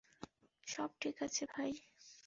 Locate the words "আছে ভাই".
1.23-1.71